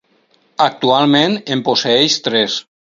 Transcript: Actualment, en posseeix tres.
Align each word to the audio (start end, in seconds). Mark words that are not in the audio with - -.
Actualment, 0.69 1.39
en 1.57 1.65
posseeix 1.69 2.21
tres. 2.29 2.61